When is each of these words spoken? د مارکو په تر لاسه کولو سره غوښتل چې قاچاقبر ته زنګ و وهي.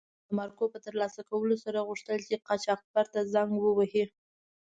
د 0.27 0.29
مارکو 0.37 0.65
په 0.73 0.79
تر 0.85 0.93
لاسه 1.01 1.21
کولو 1.29 1.55
سره 1.63 1.85
غوښتل 1.87 2.19
چې 2.27 2.41
قاچاقبر 2.47 3.05
ته 3.13 3.19
زنګ 3.33 3.51
و 3.61 3.65
وهي. 3.77 4.05